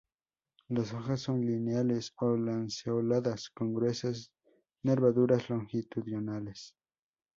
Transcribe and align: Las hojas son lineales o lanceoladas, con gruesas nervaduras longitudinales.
Las 0.69 0.93
hojas 0.95 1.21
son 1.21 1.45
lineales 1.45 2.11
o 2.17 2.35
lanceoladas, 2.35 3.51
con 3.51 3.75
gruesas 3.75 4.31
nervaduras 4.81 5.47
longitudinales. 5.51 6.75